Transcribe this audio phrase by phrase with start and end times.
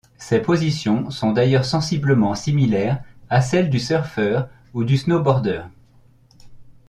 [0.17, 4.41] Ces positions sont d'ailleurs sensiblement similaires à celles du surfer
[4.73, 5.61] ou du snowborder.